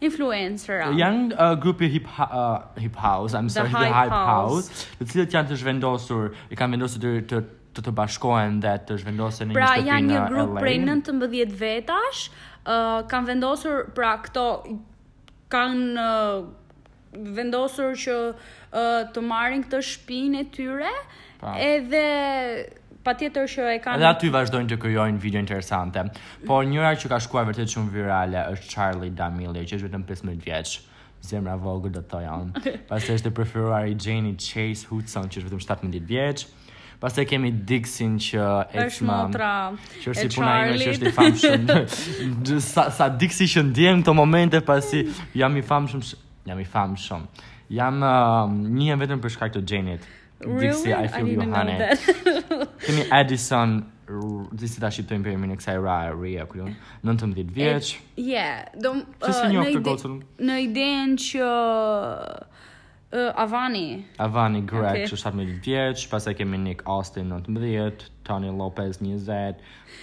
influencera. 0.05 0.91
Janë 0.95 1.31
uh, 1.33 1.53
grupi 1.63 1.89
hip 1.95 2.07
uh, 2.13 2.67
hip 2.77 2.99
house, 3.03 3.33
I'm 3.35 3.49
sorry, 3.49 3.73
the, 3.73 3.87
the 3.87 3.95
hype, 3.95 4.11
house, 4.21 4.69
të 5.01 5.09
cilët 5.13 5.35
janë 5.39 5.51
të 5.53 5.61
zhvendosur, 5.63 6.31
i 6.53 6.59
kanë 6.59 6.75
vendosur 6.77 7.03
të 7.07 7.41
të 7.77 7.81
të, 7.81 7.89
të 7.91 7.95
bashkohen 7.99 8.55
dhe 8.61 8.71
të 8.87 8.95
zhvendosen 9.03 9.51
pra, 9.55 9.67
një 9.73 9.81
shtëpi 9.81 9.89
Pra, 9.89 9.89
janë 9.97 10.07
një 10.07 10.21
grup 10.31 10.55
prej 10.63 10.77
19 10.81 11.55
vetash, 11.61 12.23
kanë 13.07 13.29
vendosur 13.31 13.85
pra 13.95 14.15
këto 14.25 14.45
kanë 15.53 16.01
uh, 16.01 17.29
vendosur 17.37 17.93
që 17.97 18.15
uh, 18.25 19.07
të 19.15 19.23
marrin 19.23 19.63
këtë 19.63 19.79
shpinë 19.91 20.41
e 20.41 20.47
tyre 20.55 20.89
pa. 21.39 21.53
edhe 21.63 22.03
patjetër 23.07 23.47
që 23.53 23.69
e 23.77 23.79
kanë 23.85 24.01
edhe 24.01 24.09
aty 24.09 24.33
vazhdojnë 24.35 24.71
të 24.73 24.79
krijojnë 24.83 25.23
video 25.23 25.39
interesante 25.43 26.03
por 26.49 26.67
njëra 26.67 26.91
që 26.99 27.11
ka 27.13 27.21
shkuar 27.23 27.47
vërtet 27.47 27.71
shumë 27.77 27.93
virale 27.95 28.43
është 28.57 28.71
Charlie 28.73 29.13
Damilli 29.15 29.63
që 29.63 29.79
është 29.79 29.87
vetëm 29.87 30.05
15 30.11 30.43
vjeç 30.43 30.75
zemra 31.27 31.55
vogël 31.59 31.95
do 31.95 32.03
të 32.03 32.11
thojë 32.11 32.33
an 32.35 32.51
pastaj 32.91 33.21
është 33.21 33.31
e 33.31 33.37
preferuar 33.39 33.87
i 33.89 33.95
Jenny 33.95 34.35
Chase 34.35 34.89
Hudson 34.91 35.31
që 35.31 35.45
është 35.45 35.53
vetëm 35.53 35.65
17 35.95 36.03
vjeç 36.11 36.45
Pas 36.97 37.13
të 37.13 37.25
kemi 37.29 37.51
Dixin 37.67 38.15
që 38.17 38.45
e 38.73 38.85
që 38.93 39.05
më 39.05 39.17
tra 39.33 39.49
Që 40.01 40.13
është 40.13 40.25
i 40.25 40.31
puna 40.35 40.53
ime 40.65 40.77
që 40.81 40.93
është 40.95 41.05
i 41.11 41.13
famë 41.17 41.39
shumë 41.43 42.59
sa, 42.65 42.87
sa 42.97 43.09
Dixi 43.21 43.45
që 43.51 43.65
ndjenë 43.69 44.05
të 44.07 44.15
momente 44.17 44.61
Pas 44.65 44.85
si 44.89 45.03
jam 45.37 45.57
i 45.59 45.65
famë 45.67 45.91
shumë 45.93 46.23
Jam 46.49 46.63
i 46.63 46.65
famë 46.73 47.01
shumë 47.03 47.45
Jam 47.77 48.01
uh, 48.01 48.15
um, 48.47 48.57
një 48.79 48.95
e 48.95 48.99
vetëm 49.03 49.21
për 49.21 49.53
të 49.59 49.63
Janet 49.71 50.07
Dixi, 50.39 50.93
really? 50.93 50.93
I 50.93 51.07
feel 51.07 51.27
I 51.27 51.33
you, 51.33 51.51
honey 51.51 51.77
Kemi 52.85 53.05
Edison 53.17 53.77
Dhe 54.07 54.67
si 54.71 54.79
ta 54.79 54.89
shqiptojnë 54.89 55.25
për 55.25 55.33
e 55.33 55.37
minë 55.41 55.57
kësa 55.59 55.73
e 55.75 55.79
ra 55.83 55.97
e 56.09 56.13
rria 56.17 56.45
uh, 56.49 56.73
Në 57.05 57.17
të 57.19 57.29
më 57.33 57.45
dhjetë 57.53 57.77
të 57.77 58.05
Ja 58.33 60.19
Në 60.39 60.61
idejnë 60.69 61.21
që 61.27 61.49
Uh, 63.11 63.31
Avani. 63.37 64.03
Avani 64.19 64.59
Greg, 64.67 64.99
okay. 65.05 65.07
që 65.07 65.17
shtatë 65.21 65.37
mëllit 65.39 65.61
vjeqë, 65.63 66.01
pas 66.11 66.25
e 66.27 66.33
kemi 66.35 66.57
Nick 66.59 66.81
Austin, 66.91 67.29
19, 67.31 68.03
Tony 68.27 68.49
Lopez, 68.51 68.99
20, 68.99 69.61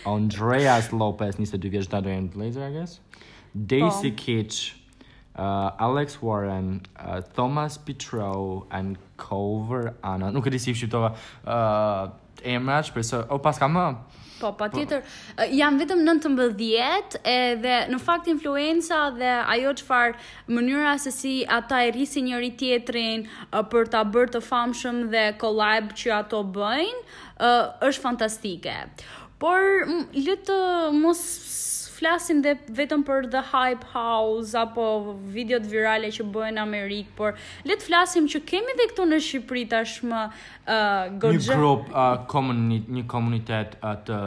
Andreas 0.09 0.89
Lopez, 0.97 1.37
22 1.37 1.69
vjeqë, 1.75 1.91
da 1.93 2.01
dojnë 2.07 2.31
blazer, 2.33 2.65
I 2.65 2.73
guess. 2.79 2.97
Daisy 3.53 4.09
oh. 4.09 4.17
Kitsch, 4.17 4.71
uh, 5.37 5.77
Alex 5.89 6.23
Warren, 6.23 6.79
uh, 6.97 7.21
Thomas 7.37 7.77
Petro, 7.77 8.67
and 8.73 8.97
Culver 9.21 9.93
Anna. 10.03 10.33
Nuk 10.33 10.49
e 10.49 10.55
disi 10.57 10.73
i 10.73 10.79
shqiptova. 10.79 11.13
Uh, 11.45 12.09
emra, 12.45 12.83
shpresoj. 12.83 13.25
O 13.33 13.39
pas 13.43 13.59
ka 13.59 13.69
më. 13.71 13.87
Po, 14.41 14.51
pa 14.59 14.67
tjetër, 14.69 15.01
po. 15.39 15.45
jam 15.55 15.77
vetëm 15.79 16.01
19 16.05 17.15
edhe 17.31 17.77
në 17.89 18.01
fakt 18.03 18.27
influenca 18.29 19.05
dhe 19.15 19.31
ajo 19.55 19.71
qëfar 19.79 20.17
mënyra 20.51 20.97
se 21.01 21.13
si 21.15 21.35
ata 21.59 21.85
e 21.87 21.93
rrisi 21.95 22.25
njëri 22.27 22.51
tjetrin 22.59 23.25
për 23.71 23.91
ta 23.95 24.03
bërë 24.05 24.35
të 24.35 24.43
famshëm 24.49 25.03
dhe 25.15 25.25
kolajbë 25.41 25.97
që 26.03 26.17
ato 26.19 26.43
bëjnë, 26.59 27.05
është 27.89 28.05
fantastike. 28.09 28.79
Por, 29.41 29.61
lëtë 30.15 30.59
mos 30.99 31.21
flasim 31.99 32.41
dhe 32.47 32.55
vetëm 32.81 33.05
për 33.09 33.29
The 33.35 33.43
Hype 33.53 33.89
House 33.95 34.59
apo 34.63 34.87
videot 35.37 35.69
virale 35.71 36.11
që 36.17 36.27
bëhen 36.37 36.59
në 36.59 36.65
Amerikë, 36.67 37.15
por 37.21 37.37
le 37.71 37.77
të 37.81 37.89
flasim 37.91 38.29
që 38.35 38.43
kemi 38.53 38.77
dhe 38.81 38.89
këtu 38.93 39.07
në 39.13 39.21
Shqipëri 39.29 39.67
tashmë 39.75 40.25
uh, 40.25 41.29
një 41.29 41.45
grup 41.53 41.91
uh, 41.93 42.17
komunit, 42.35 42.91
një 42.99 43.07
komunitet 43.15 43.79
uh, 43.83 43.95
të 44.09 44.21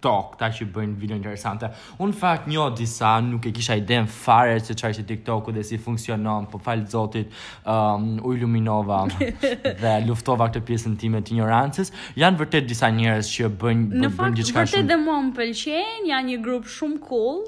TikTok, 0.00 0.38
ta 0.40 0.48
që 0.48 0.64
bëjnë 0.72 0.94
video 0.96 1.16
interesante. 1.18 1.68
Unë 2.00 2.14
fakt 2.16 2.46
një 2.48 2.64
disa, 2.78 3.10
nuk 3.22 3.44
e 3.44 3.52
kisha 3.52 3.76
idem 3.76 4.06
fare 4.08 4.56
se 4.64 4.72
qaj 4.78 4.92
që 4.96 5.04
TikToku 5.10 5.52
dhe 5.52 5.62
si 5.68 5.76
funksionon, 5.78 6.46
po 6.48 6.56
falë 6.64 6.86
zotit, 6.88 7.28
um, 7.68 8.16
u 8.24 8.32
iluminova 8.32 9.02
dhe 9.82 9.94
luftova 10.08 10.48
këtë 10.48 10.64
pjesën 10.68 10.96
time 11.00 11.20
të 11.20 11.34
ignorancës. 11.36 11.92
Janë 12.22 12.40
vërtet 12.44 12.68
disa 12.72 12.88
njerës 12.96 13.28
që 13.34 13.52
bëjnë, 13.60 13.88
gjithka 13.90 14.06
shumë. 14.08 14.08
Në 14.08 14.16
fakt, 14.16 14.54
vërtet 14.62 14.88
dhe 14.94 15.00
mua 15.04 15.20
më 15.28 15.34
pëlqen, 15.38 16.08
janë 16.14 16.28
një 16.32 16.40
grup 16.46 16.70
shumë 16.78 16.96
cool, 17.10 17.44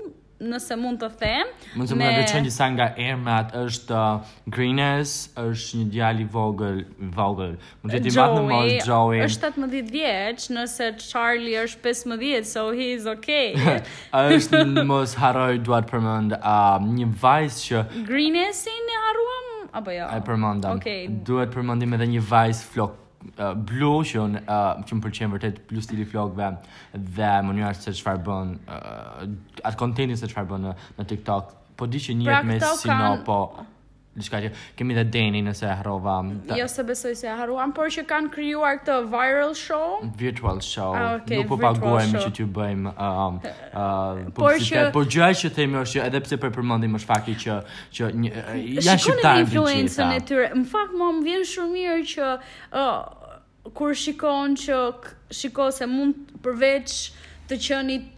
nëse 0.51 0.75
mund 0.81 0.99
të 1.03 1.09
them. 1.21 1.51
Mund 1.79 1.91
të 1.93 1.97
më 1.99 2.09
lëçoni 2.21 2.49
disa 2.49 2.67
nga 2.75 2.89
ermat 2.99 3.53
është 3.63 3.95
uh, 3.95 4.31
Greenes, 4.53 5.13
është 5.39 5.81
një 5.81 5.87
djalë 5.95 6.25
i 6.25 6.29
vogël, 6.37 6.81
vogël. 7.17 7.55
Mund 7.83 7.95
të 7.95 8.01
jetë 8.11 8.17
më 8.17 8.39
në 8.41 8.45
mos 8.51 8.89
Joey. 8.89 9.23
Është 9.29 9.53
17 9.53 9.93
vjeç, 9.97 10.47
nëse 10.57 10.89
Charlie 11.07 11.57
është 11.63 11.95
15, 12.07 12.49
so 12.53 12.67
he 12.73 12.91
is 12.97 13.07
okay. 13.15 13.55
është 14.37 14.65
mos 14.91 15.15
Harold 15.23 15.63
duart 15.67 15.91
për 15.93 16.03
mend, 16.05 16.37
uh, 16.39 16.57
um, 16.81 16.93
një 16.99 17.11
vajzë 17.23 17.63
që 17.69 17.85
Greenesin 18.11 18.93
e 18.97 19.01
haruam, 19.07 19.47
apo 19.81 19.95
jo? 19.95 20.09
Ai 20.13 20.21
përmendam. 20.27 20.81
Okay. 20.81 21.07
Duhet 21.27 21.55
përmendim 21.55 21.95
edhe 21.99 22.11
një 22.17 22.27
vajzë 22.33 22.69
flok 22.75 22.99
Eh, 23.33 23.52
blu 23.69 23.91
që 24.09 24.19
unë 24.21 24.41
uh, 24.50 24.83
që 24.87 24.97
më 24.99 25.02
pëlqen 25.05 25.33
vërtet 25.35 25.61
blu 25.71 25.83
stili 25.85 26.05
flokëve 26.11 26.49
dhe 27.19 27.31
mënyra 27.47 27.71
se 27.79 27.95
çfarë 27.99 28.21
bën 28.26 28.50
uh, 28.75 29.23
atë 29.71 29.79
kontentin 29.83 30.19
se 30.19 30.29
çfarë 30.33 30.50
bën 30.50 30.67
në, 30.67 30.73
në 30.99 31.07
TikTok 31.12 31.52
po 31.79 31.88
di 31.93 32.00
që 32.07 32.17
njët 32.19 32.35
pra 32.35 32.43
me 32.50 32.59
sino 32.81 32.99
kan... 32.99 33.23
po 33.29 33.38
diçka 34.12 34.40
që 34.45 34.50
kemi 34.76 34.95
dhe 34.97 35.04
Deni 35.12 35.40
nëse 35.47 35.64
e 35.64 35.73
harrova. 35.78 36.19
Ta... 36.49 36.57
Jo 36.61 36.66
se 36.69 36.85
besoj 36.85 37.14
se 37.16 37.28
e 37.31 37.37
harruam, 37.38 37.73
por 37.73 37.88
që 37.95 38.04
kanë 38.11 38.28
krijuar 38.35 38.83
këtë 38.83 38.97
viral 39.12 39.54
show. 39.57 40.00
Virtual 40.21 40.61
show. 40.66 40.92
Ah, 40.99 41.14
okay, 41.21 41.40
nuk 41.40 41.49
po 41.54 41.59
paguajmë 41.62 42.19
që 42.26 42.33
t'ju 42.37 42.49
bëjmë 42.59 42.92
ëm 42.92 43.23
um, 43.25 43.40
uh, 43.40 44.23
por 44.37 44.59
që 44.69 44.85
por 44.95 45.09
gjëja 45.11 45.33
që 45.47 45.52
themi 45.57 45.81
është 45.81 45.97
që 46.00 46.04
edhe 46.11 46.23
pse 46.28 46.38
po 46.42 46.52
përmendim 46.59 46.99
është 47.00 47.11
fakti 47.14 47.38
që 47.47 47.59
që 47.97 48.11
një, 48.26 48.33
uh, 48.37 48.54
janë 48.83 49.07
shqiptarë 49.07 49.50
të 49.57 50.12
e 50.19 50.21
tyre. 50.28 50.50
Në 50.61 50.69
fakt 50.76 50.97
mua 50.99 51.12
më 51.16 51.26
vjen 51.31 51.49
shumë 51.54 51.76
mirë 51.78 52.00
që 52.12 52.33
uh, 52.83 52.97
kur 53.78 53.97
shikon 53.97 54.59
që 54.61 54.83
shikon 55.40 55.73
se 55.73 55.88
mund 55.88 56.37
përveç 56.45 56.99
të 57.49 57.61
qenit 57.69 58.11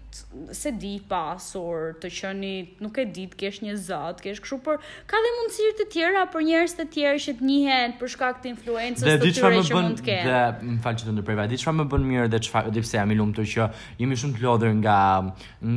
se 0.52 0.71
di 0.78 0.94
pasur, 1.09 1.94
të 2.02 2.11
qeni, 2.12 2.52
nuk 2.85 2.99
e 3.02 3.06
di 3.14 3.25
të 3.30 3.38
kesh 3.40 3.59
një 3.64 3.75
zot, 3.87 4.21
kesh 4.23 4.40
kështu, 4.44 4.59
por 4.66 4.78
ka 5.11 5.21
dhe 5.25 5.33
mundësi 5.38 5.71
të 5.80 5.87
tjera 5.94 6.23
për 6.33 6.44
njerëz 6.49 6.75
të 6.78 6.87
tjerë 6.94 7.23
që 7.25 7.35
të 7.40 7.49
njihen 7.49 7.94
për 8.00 8.12
shkak 8.14 8.40
të 8.44 8.50
influencës 8.52 9.02
së 9.02 9.16
tyre 9.38 9.62
që 9.71 9.78
mund 9.78 9.99
të 9.99 10.06
kenë. 10.09 10.25
Dhe 10.28 10.71
më 10.71 10.78
fal 10.87 10.99
që 11.00 11.09
të 11.09 11.16
ndërprerva. 11.16 11.49
Di 11.52 11.61
çfarë 11.62 11.78
më 11.80 11.87
bën 11.94 12.06
mirë 12.12 12.28
dhe 12.35 12.42
çfarë 12.47 12.75
di 12.76 12.85
pse 12.87 12.99
jam 13.00 13.11
i 13.14 13.18
lumtur 13.18 13.49
që 13.54 13.68
jemi 13.99 14.18
shumë 14.21 14.38
të 14.38 14.47
lodhur 14.47 14.75
nga 14.78 14.99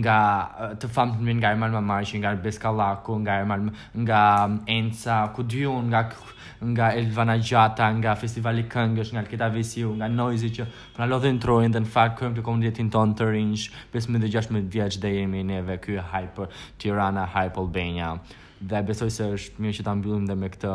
nga 0.01 0.19
të 0.77 0.89
famt 0.93 1.17
nga, 1.17 1.37
nga 1.41 1.53
Ermal 1.57 1.75
Mamar, 1.79 2.05
nga 2.21 2.35
Beskallaku, 2.47 3.17
nga 3.25 3.39
Ermal 3.41 3.69
nga 4.05 4.21
Enca, 4.69 5.19
ku 5.35 5.43
diun 5.43 5.89
nga 5.89 6.03
nga 6.57 6.87
Elvana 6.97 7.35
Gjata, 7.37 7.85
nga 7.99 8.15
festivali 8.17 8.63
këngësh, 8.65 9.11
nga 9.13 9.21
Alketa 9.21 9.47
Vesiu, 9.53 9.91
nga 9.93 10.07
Noizi 10.09 10.49
që 10.55 10.65
pra 10.95 11.05
lodhin 11.05 11.37
trojën 11.37 11.75
dhe 11.75 11.83
në 11.83 11.89
fakt 11.93 12.17
kërëm 12.17 12.33
të 12.39 12.45
komunitetin 12.47 12.87
tonë 12.89 13.13
të 13.19 13.27
rinjsh, 13.29 13.65
15-16 14.29 14.69
vjeç 14.71 15.01
dhe 15.01 15.13
jemi 15.13 15.47
neve 15.47 15.77
ky 15.81 15.91
Hyper 15.97 16.47
Tirana 16.79 17.27
Hyper 17.27 17.61
Albania. 17.61 18.15
Dhe 18.65 18.81
besoj 18.87 19.09
se 19.13 19.23
është 19.37 19.59
mirë 19.63 19.77
që 19.79 19.85
ta 19.87 19.95
mbyllim 19.99 20.27
dhe 20.29 20.35
me 20.43 20.51
këtë 20.53 20.73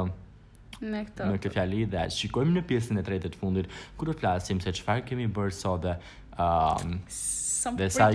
me 0.92 1.04
këtë. 1.06 1.28
Me 1.32 1.38
këtë 1.38 1.52
fjali 1.56 1.84
dhe 1.92 2.06
shikojmë 2.18 2.56
në 2.58 2.64
pjesën 2.70 2.98
e 3.02 3.06
tretë 3.08 3.32
të 3.36 3.42
fundit 3.42 3.70
ku 3.96 4.06
do 4.08 4.14
të 4.16 4.22
flasim 4.24 4.62
se 4.64 4.74
çfarë 4.78 5.06
kemi 5.12 5.28
bërë 5.36 5.56
sot 5.60 5.84
dhe 5.86 5.96
um, 6.42 6.96
Some 7.12 7.78
dhe 7.78 7.90
sa 7.94 8.10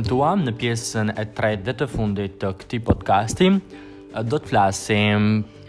premtuam 0.00 0.40
në 0.46 0.52
pjesën 0.56 1.10
e 1.12 1.24
tretë 1.36 1.64
dhe 1.66 1.72
të 1.76 1.86
fundit 1.92 2.38
të 2.40 2.50
këtij 2.62 2.78
podcasti, 2.86 3.48
eh, 4.14 4.24
do 4.24 4.38
të 4.40 4.48
flasim 4.48 5.26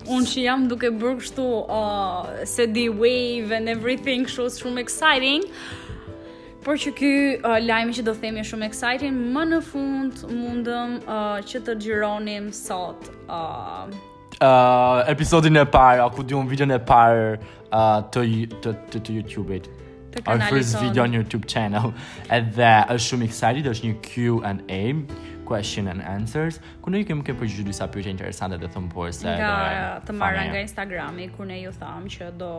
Unë 0.08 0.26
që 0.32 0.44
jam 0.44 0.64
duke 0.72 0.90
bërë 0.98 1.18
kështu 1.22 1.44
uh, 1.70 2.46
se 2.48 2.64
di 2.74 2.88
wave 2.90 3.52
and 3.54 3.70
everything 3.70 4.24
kështu 4.26 4.46
shumë 4.62 4.82
exciting 4.82 5.44
Por 6.64 6.78
që 6.82 6.94
ky 6.98 7.12
uh, 7.42 7.58
lajmi 7.62 7.94
që 8.00 8.06
do 8.08 8.14
themi 8.18 8.42
është 8.42 8.56
shumë 8.56 8.68
exciting 8.72 9.20
Më 9.36 9.44
në 9.52 9.60
fund 9.68 10.24
mundëm 10.32 10.96
uh, 11.04 11.42
që 11.46 11.62
të 11.68 11.76
gjironim 11.84 12.50
sot 12.58 13.12
uh, 13.28 13.86
uh, 14.40 15.04
Episodin 15.12 15.60
e 15.62 15.66
parë, 15.70 16.02
akudion, 16.08 16.48
ku 16.48 16.56
videon 16.56 16.74
e 16.78 16.80
parë 16.82 17.30
uh, 17.36 18.00
të, 18.14 18.26
të, 18.62 18.74
të, 18.90 19.06
të 19.10 19.20
YouTube-it 19.20 19.70
Our 20.27 20.39
first 20.51 20.75
video 20.80 21.03
on 21.08 21.13
YouTube 21.15 21.46
channel. 21.48 21.94
Edhe 22.36 22.70
është 22.94 23.08
shumë 23.12 23.27
excited, 23.30 23.70
është 23.72 23.88
një 23.88 24.00
Q&A 24.08 24.80
question 25.48 25.88
and 25.91 26.03
answers. 26.03 26.60
Ku 26.84 26.91
ne 26.94 27.01
kemë 27.08 27.24
kemi 27.27 27.44
përgjyë 27.46 27.65
disa 27.72 27.88
pyetje 27.94 28.12
interesante 28.18 28.60
dhe 28.62 28.70
thëmpuese. 28.75 29.38
Nga 29.39 30.03
të 30.10 30.18
marra 30.20 30.44
nga 30.51 30.63
Instagrami 30.65 31.30
kur 31.38 31.48
ne 31.51 31.62
ju 31.63 31.72
thamë 31.80 32.15
që 32.18 32.30
do 32.44 32.51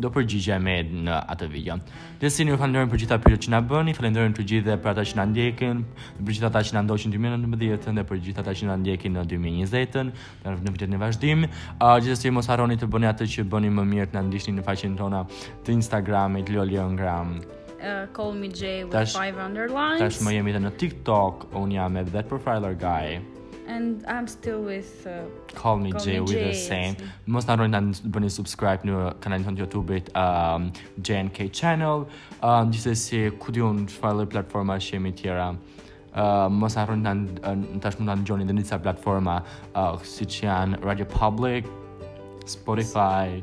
do 0.00 0.08
përgjigja 0.12 0.56
me 0.62 0.78
në 1.06 1.16
atë 1.34 1.46
video. 1.52 1.76
Dhe 2.22 2.30
si 2.32 2.44
një 2.48 2.56
falenderim 2.60 2.88
për 2.90 3.00
gjitha 3.02 3.18
pyrët 3.24 3.44
që 3.44 3.52
nga 3.52 3.60
bëni, 3.70 3.94
falenderim 3.96 4.32
të 4.36 4.46
gjithë 4.48 4.68
dhe 4.70 4.76
për 4.80 4.92
ata 4.94 5.04
që 5.10 5.18
nga 5.18 5.26
ndjekin, 5.34 5.82
për 6.16 6.34
gjitha 6.34 6.48
ata 6.48 6.62
që 6.70 6.76
nga 6.76 6.82
ndoqin 6.86 7.12
në 7.12 7.38
2019 7.44 7.98
dhe 8.00 8.06
për 8.10 8.22
gjitha 8.24 8.44
ata 8.44 8.54
që 8.56 8.68
nga 8.70 8.76
ndjekin 8.80 9.18
në 9.18 9.24
2020 9.32 9.72
dhe 9.76 10.54
në 10.64 10.74
vitet 10.76 10.92
në, 10.94 11.00
vazhdim. 11.04 11.46
Uh, 11.76 11.96
gjithë 12.00 12.18
si 12.22 12.32
mos 12.32 12.48
haroni 12.50 12.78
të 12.80 12.88
bëni 12.94 13.10
atë 13.12 13.28
që 13.34 13.46
bëni 13.52 13.72
më 13.76 13.84
mirë 13.92 14.10
të 14.14 14.16
nga 14.16 14.24
ndishtin 14.30 14.58
në 14.60 14.66
faqin 14.70 14.96
tona 14.98 15.24
të 15.64 15.78
Instagram 15.78 16.40
e 16.40 16.46
të 16.48 17.58
Uh, 17.80 18.04
call 18.12 18.34
me 18.34 18.48
J 18.50 18.84
with 18.84 18.92
tash, 18.92 19.14
five 19.16 19.38
underlines. 19.40 20.00
Tash 20.02 20.18
më 20.26 20.34
jemi 20.36 20.52
të 20.52 20.60
në 20.66 20.72
TikTok, 20.82 21.46
unë 21.56 21.78
jam 21.78 21.96
e 21.96 22.02
that 22.12 22.28
profiler 22.28 22.74
guy. 22.76 23.16
and 23.74 23.90
I'm 24.14 24.26
still 24.36 24.60
with. 24.72 24.92
Uh, 25.06 25.12
call 25.60 25.76
me 25.84 25.90
call 25.92 26.00
Jay. 26.04 26.14
Me 26.18 26.20
we're 26.24 26.32
Jay, 26.38 26.44
the 26.50 26.54
same. 26.70 26.94
Yes. 26.94 27.02
Można 27.26 27.56
ronalbani 27.60 28.30
subscribe 28.30 28.84
në 28.88 28.94
uh, 28.98 29.10
kanalin 29.22 29.46
on 29.48 29.56
youtube 29.62 29.94
YouTube-it 30.00 30.10
um, 30.16 30.72
JNK 31.06 31.50
Channel. 31.58 32.06
Um, 32.42 32.70
Gjithsesi 32.72 33.22
ku 33.42 33.52
diun 33.54 33.84
çfarë 33.90 34.26
platforma 34.34 34.78
që 34.82 34.96
jemi 34.96 35.12
tjera. 35.20 35.50
Uh, 36.10 36.48
mos 36.50 36.74
harroni 36.74 37.04
ta 37.42 37.52
tashmë 37.86 38.08
ta 38.08 38.16
dëgjoni 38.18 38.46
edhe 38.48 38.56
në 38.58 38.64
disa 38.64 38.80
platforma 38.82 39.38
uh, 39.72 39.92
siç 40.02 40.40
Radio 40.82 41.06
Public, 41.06 41.68
Spotify, 42.50 43.38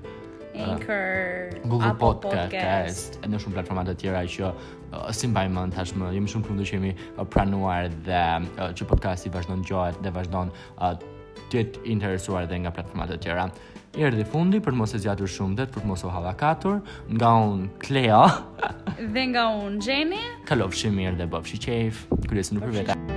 Anchor, 0.57 1.55
Google 1.63 1.87
Apple 1.93 2.15
Podcast, 2.25 2.57
Podcast, 2.57 3.19
edhe 3.23 3.39
shumë 3.39 3.59
platforma 3.61 3.87
të 3.87 3.95
tjera 4.01 4.25
që 4.35 4.51
Uh, 4.93 5.09
si 5.11 5.27
mbaj 5.31 5.49
mënd 5.51 5.75
tashmë, 5.75 6.13
jemi 6.15 6.31
shumë 6.31 6.47
këndu 6.47 6.67
që 6.67 6.77
jemi 6.77 6.91
uh, 7.19 7.25
pranuar 7.27 7.89
dhe 8.05 8.21
uh, 8.39 8.69
që 8.77 8.87
podcasti 8.91 9.31
vazhdon 9.33 9.65
vazhdojnë 9.65 10.05
dhe 10.07 10.13
vazhdojnë 10.15 10.61
uh, 10.79 10.93
të 11.47 11.61
jetë 11.61 11.83
interesuar 11.91 12.47
dhe 12.49 12.61
nga 12.63 12.71
platformat 12.75 13.11
e 13.17 13.19
tjera. 13.23 13.49
I 13.97 14.05
erdi 14.07 14.23
fundi, 14.27 14.59
për 14.63 14.75
mos 14.77 14.93
e 14.95 14.99
zjatur 15.03 15.27
shumë 15.31 15.59
dhe, 15.59 15.67
për 15.75 15.87
mos 15.89 16.03
o 16.05 16.11
halakatur, 16.13 16.79
nga 17.07 17.33
unë 17.49 17.69
Klea. 17.81 18.23
dhe 19.01 19.27
nga 19.33 19.47
unë 19.59 19.83
Gjeni. 19.85 20.23
mirë 20.93 21.15
dhe 21.23 21.29
bofshi 21.35 21.59
qef, 21.69 22.05
kërjesin 22.29 22.61
në 22.61 22.67
përveta. 22.67 23.16